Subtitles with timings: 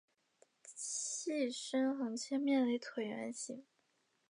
[0.63, 3.63] 器身横截面为椭圆形。